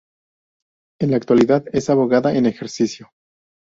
En 0.99 1.11
la 1.11 1.17
actualidad 1.17 1.63
es 1.73 1.91
abogada 1.91 2.33
en 2.35 2.47
ejercicio. 2.47 3.11